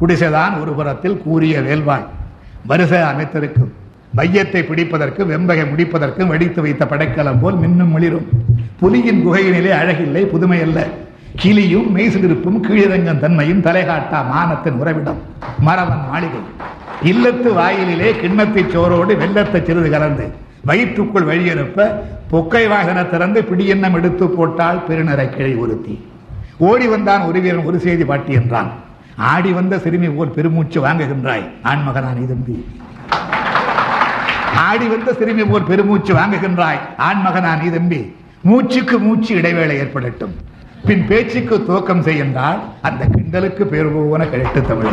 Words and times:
குடிசைதான் 0.00 0.60
ஒரு 0.60 0.72
புறத்தில் 0.72 1.22
கூறிய 1.24 1.60
வேல்வாய். 1.60 2.06
வரிசை 2.66 2.98
அமைத்திருக்கும் 2.98 3.72
மையத்தை 4.16 4.60
பிடிப்பதற்கு 4.62 5.22
வெம்பகை 5.26 5.64
முடிப்பதற்கும் 5.64 6.26
வெடித்து 6.26 6.62
வைத்த 6.62 6.86
படைக்கலம் 6.86 7.40
போல் 7.40 7.54
மின்னும் 7.54 7.92
ஒளிரும் 7.94 8.28
புலியின் 8.80 9.22
குகையினிலே 9.24 9.72
அழகில்லை 9.80 10.22
புதுமை 10.22 10.62
அல்ல 10.62 10.86
கிளியும் 11.36 11.96
மெய்சிலிருப்பும் 11.96 12.58
கீழிறங்கும் 12.62 13.18
தன்மையும் 13.18 13.62
தலைகாட்டா 13.62 14.18
மானத்தின் 14.32 14.78
உறவிடம். 14.78 15.20
மரவன் 15.60 16.04
மாளிகை. 16.10 16.40
இல்லத்து 17.04 17.52
வாயிலிலே 17.52 18.10
கிண்ணத்தை 18.20 18.64
சோரோடு 18.64 19.16
வெள்ளத்தை 19.16 19.64
சிறிது 19.64 19.90
கலந்து. 19.90 20.26
வயிற்றுக்குள் 20.64 21.24
வழியனுப்ப 21.24 21.88
பொக்கை 22.30 22.68
வாகன 22.68 23.04
திறந்து 23.04 23.42
பிடியெண்ணம் 23.42 23.94
எடுத்து 23.94 24.28
போட்டால் 24.28 24.84
பெருநரை 24.84 25.30
கிளை 25.30 25.56
ஒருத்தி. 25.56 26.04
ஓடி 26.58 26.86
வந்தான் 26.86 27.22
ஒரு 27.22 27.40
வீரன் 27.40 27.64
ஒரு 27.64 27.78
செய்தி 27.78 28.04
பாட்டி 28.04 28.32
என்றான். 28.32 28.70
ஆடி 29.16 29.52
வந்த 29.52 29.78
சிறுமி 29.78 30.08
போல் 30.08 30.30
பெருமூச்சு 30.30 30.84
வாங்குகின்றாய். 30.84 31.48
ஆண்மகனான் 31.62 32.20
இதம்பி. 32.24 32.64
ஆடி 34.56 34.86
வந்த 34.86 35.12
சிறுமி 35.12 35.44
போல் 35.44 35.62
பெருமூச்சு 35.62 36.14
வாங்குகின்றாய். 36.14 36.78
ஆண்மகனா 36.98 37.62
நீ 37.62 37.68
தம்பி 37.70 38.14
மூச்சுக்கு 38.44 38.98
மூச்சு 38.98 39.34
இடைவேளை 39.34 39.80
ஏற்படட்டும். 39.80 40.34
பின் 40.84 41.06
பேச்சுக்கு 41.06 41.64
துவக்கம் 41.68 42.02
செய்கின்றால் 42.02 42.58
அந்த 42.82 43.06
கிண்டலுக்கு 43.06 43.62
பேர் 43.62 43.92
போன 43.92 44.24
கழிட்டு 44.24 44.60
தமிழ் 44.60 44.92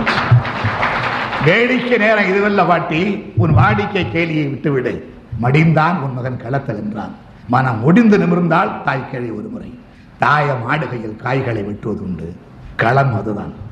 வேடிக்கை 1.45 1.97
நேரம் 1.97 2.23
இதுவல்ல 2.23 2.67
பாட்டி 2.67 3.33
உன் 3.35 3.55
வாடிக்கை 3.55 4.05
கேலியை 4.13 4.49
விட்டுவிடு. 4.49 5.13
மடிந்தான் 5.41 5.99
உன் 5.99 6.13
மகன் 6.13 6.41
களத்தல் 6.43 6.75
என்றான். 6.75 7.11
மனம் 7.47 7.79
முடிந்து 7.79 8.17
நிமிர்ந்தால் 8.17 8.83
தாய் 8.83 9.09
கிளை 9.11 9.31
ஒரு 9.31 9.47
முறை 9.47 9.79
தாய 10.19 10.55
மாடுகையில் 10.67 11.15
காய்களை 11.15 11.63
வெட்டுவதுண்டு. 11.63 12.35
களம் 12.75 13.15
அதுதான். 13.15 13.71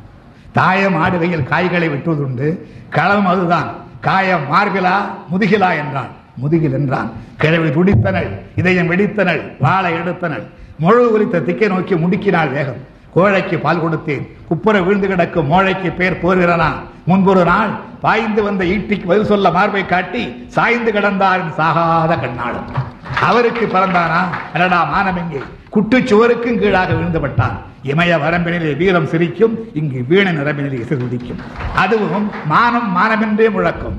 தாயம் 0.51 0.95
மாடுகையில் 0.95 1.43
காய்களை 1.43 1.89
வெட்டுவதுண்டு. 1.89 2.57
களம் 2.89 3.25
அதுதான். 3.25 3.69
காயம் 4.01 4.51
மார்பிலா 4.51 4.95
முதுகிலா 5.31 5.75
என்றான். 5.77 6.19
முதுகில் 6.35 6.73
என்றான். 6.73 7.11
கிழவி 7.37 7.69
துடித்தனள் 7.69 8.29
இதயம் 8.55 8.91
வெடித்தனள் 8.91 9.41
வாழை 9.59 9.93
எடுத்தனள். 9.93 10.43
முழு 10.79 11.09
குறித்த 11.09 11.39
திக்கை 11.39 11.67
நோக்கி 11.67 11.95
முடுக்கினாள் 11.95 12.51
வேகம். 12.51 12.89
கோழைக்கு 13.15 13.57
பால் 13.57 13.83
கொடுத்தேன். 13.83 14.27
குப்புற 14.47 14.81
விழுந்து 14.81 15.07
கிடக்கும் 15.07 15.51
மோழைக்கு 15.51 15.95
பேர் 15.95 16.19
போர்கிறனா. 16.21 16.71
முன்பொரு 17.07 17.45
நாள் 17.45 17.69
பாய்ந்து 18.01 18.43
வந்த 18.43 18.63
ஈட்டிக்கு 18.63 19.05
பதில் 19.05 19.25
சொல்ல 19.25 19.49
மார்பை 19.49 19.85
காட்டி 19.85 20.45
சாய்ந்து 20.47 20.91
கிடந்தாரின் 20.91 21.53
சாகாத 21.57 22.19
கண்ணாளன் 22.19 22.80
அவருக்கு 23.27 23.65
பிறந்தானா? 23.65 24.21
அடடா 24.53 24.79
மானமெங்கே 24.93 25.41
குட்டுச்சுவருக்கும் 25.73 26.59
கீழாக 26.61 26.91
விழுந்துபட்டான் 26.97 27.57
இமய 27.89 28.17
வரம்பினிலே 28.23 28.71
வீரம் 28.81 29.09
சிரிக்கும் 29.11 29.53
இங்கு 29.79 29.99
வீண 30.09 30.27
நிரம்பினிலே 30.37 30.81
சிறுதிக்கும் 30.89 31.41
அதுவும் 31.83 32.27
மானம் 32.53 32.89
மானமென்றே 32.97 33.47
முழக்கம். 33.55 33.97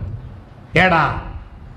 ஏடா 0.84 1.04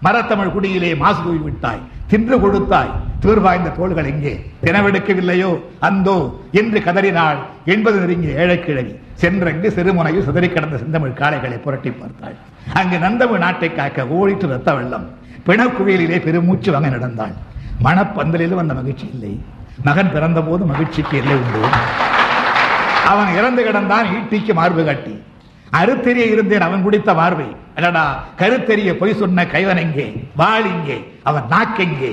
மரத்தமிழ் 0.06 0.54
குடியிலே 0.56 0.90
மாசு 1.04 1.20
தூவி 1.26 1.40
விட்டாய் 1.46 1.84
தின்று 2.12 2.36
கொடுத்தாய். 2.40 2.92
தீர்வாய்ந்த 3.24 3.70
தோள்கள் 3.78 4.10
எங்கே? 4.12 4.34
தினவெடுக்கவில்லையோ 4.64 5.52
அந்தோ 5.88 6.18
என்று 6.60 6.80
கதறினாள். 6.88 7.40
என்பது 7.74 7.98
நெருங்கிய 8.02 8.40
ஏழைக்கிழவி 8.42 8.94
சென்றங்கு 9.22 9.68
சிறுமுனையில் 9.76 10.26
சிதறி 10.28 10.48
கிடந்த 10.50 10.78
செந்தமிழ் 10.82 11.20
காளைகளை 11.22 11.58
புரட்டி 11.66 11.92
பார்த்தாள். 11.92 12.36
அங்கு 12.80 12.98
நந்தமிழ் 13.06 13.44
நாட்டை 13.46 13.70
காக்க 13.74 14.08
ஓடிட்டு 14.18 14.52
ரத்த 14.54 14.70
வெள்ளம். 14.80 15.08
பிணக்குவியலிலே 15.46 16.18
பெருமூச்சு 16.22 16.70
வாங்க 16.72 16.90
நடந்தாள். 16.90 17.36
மணப்பந்தலிலும் 17.84 18.62
அந்த 18.64 18.74
மகிழ்ச்சி 18.74 19.06
இல்லை. 19.14 19.34
மகன் 19.84 20.12
பிறந்த 20.12 20.42
போது 20.42 20.66
மகிழ்ச்சிக்கு 20.66 21.18
இல்லை 21.18 21.36
உண்டு. 21.36 21.62
அவன் 23.12 23.36
இறந்து 23.36 23.62
கிடந்தான் 23.64 24.08
ஈட்டிக்கு 24.16 24.54
மார்பு 24.54 24.84
காட்டி. 24.86 25.14
அருத்தெரிய 25.72 26.26
இருந்தேன் 26.34 26.66
அவன் 26.68 26.84
குடித்த 26.84 27.14
மார்பை 27.14 27.48
அடடா 27.78 28.04
கருத்தெரிய 28.40 28.92
பொய் 28.94 29.20
சொன்ன 29.22 29.44
கைவன் 29.44 29.82
எங்கே? 29.86 30.06
வாள் 30.36 30.66
இங்கே. 30.66 30.98
அவன் 31.24 31.44
நாக்கெங்கே? 31.50 32.12